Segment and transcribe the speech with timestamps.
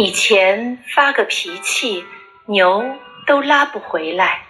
[0.00, 2.04] 以前发个脾气，
[2.46, 2.84] 牛
[3.26, 4.42] 都拉不回来；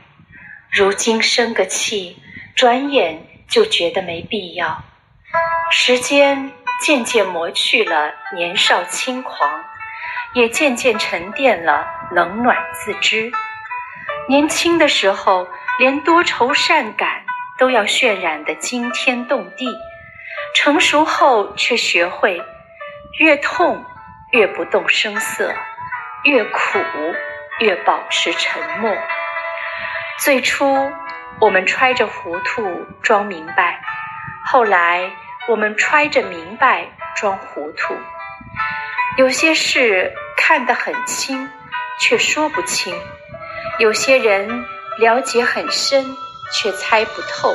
[0.70, 2.18] 如今生个气，
[2.54, 4.84] 转眼就觉得没必要。
[5.70, 6.52] 时间
[6.82, 9.64] 渐渐磨去了年少轻狂，
[10.34, 13.32] 也渐渐沉淀了冷暖自知。
[14.28, 17.24] 年轻的时候，连多愁善感
[17.58, 19.64] 都要渲染得惊天动地；
[20.54, 22.42] 成熟后，却学会
[23.18, 23.82] 越痛
[24.30, 25.54] 越不动声色，
[26.24, 26.78] 越苦
[27.60, 28.96] 越保持沉默。
[30.20, 30.90] 最初，
[31.40, 33.80] 我们揣着糊涂装明白，
[34.44, 35.10] 后来。
[35.48, 37.96] 我们揣着明白装糊涂，
[39.16, 41.48] 有些事看得很清，
[41.98, 42.92] 却说不清；
[43.78, 44.66] 有些人
[44.98, 46.04] 了解很深，
[46.52, 47.54] 却猜不透；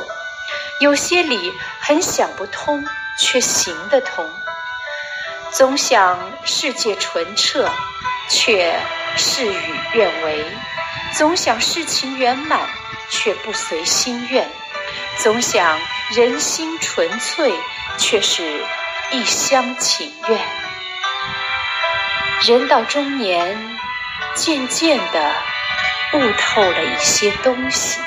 [0.80, 2.84] 有些理很想不通，
[3.16, 4.28] 却行得通。
[5.56, 7.70] 总想世界纯澈，
[8.28, 8.78] 却
[9.16, 10.44] 事与愿违；
[11.12, 12.60] 总想事情圆满，
[13.08, 14.44] 却不随心愿；
[15.18, 15.78] 总想
[16.14, 17.52] 人心纯粹。
[17.96, 18.42] 却是
[19.12, 20.40] 一厢情愿。
[22.42, 23.78] 人到中年，
[24.34, 25.32] 渐渐的
[26.14, 28.00] 悟透了一些东西。